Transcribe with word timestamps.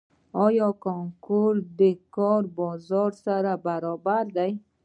آیا 0.45 0.69
کانکور 0.85 1.53
د 1.79 1.81
کار 2.15 2.43
بازار 2.59 3.11
سره 3.25 3.51
برابر 3.67 4.23
دی؟ 4.37 4.51